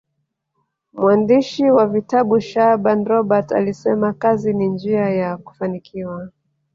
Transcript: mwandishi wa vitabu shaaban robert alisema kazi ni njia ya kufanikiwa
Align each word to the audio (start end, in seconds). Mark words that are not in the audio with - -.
mwandishi 0.93 1.71
wa 1.71 1.87
vitabu 1.87 2.39
shaaban 2.41 3.05
robert 3.05 3.51
alisema 3.51 4.13
kazi 4.13 4.53
ni 4.53 4.67
njia 4.67 5.09
ya 5.09 5.37
kufanikiwa 5.37 6.31